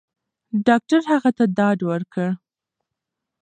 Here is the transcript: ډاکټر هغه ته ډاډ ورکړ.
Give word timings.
ډاکټر 0.67 1.01
هغه 1.11 1.31
ته 1.37 1.43
ډاډ 1.57 1.79
ورکړ. 1.89 2.27